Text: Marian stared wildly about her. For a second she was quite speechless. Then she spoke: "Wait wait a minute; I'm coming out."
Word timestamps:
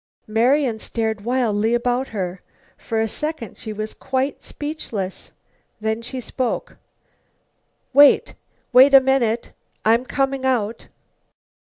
Marian 0.25 0.79
stared 0.79 1.21
wildly 1.25 1.75
about 1.75 2.07
her. 2.07 2.41
For 2.75 2.99
a 2.99 3.07
second 3.07 3.55
she 3.59 3.71
was 3.71 3.93
quite 3.93 4.41
speechless. 4.43 5.29
Then 5.79 6.01
she 6.01 6.19
spoke: 6.19 6.77
"Wait 7.93 8.33
wait 8.73 8.95
a 8.95 8.99
minute; 8.99 9.51
I'm 9.85 10.07
coming 10.07 10.43
out." 10.43 10.87